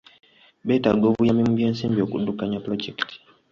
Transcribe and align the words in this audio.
Beetaaga 0.67 1.05
obuyambi 1.07 1.41
mu 1.47 1.53
by'ensimbi 1.57 1.99
okuddukanya 2.01 2.57
pulojekiti. 2.63 3.15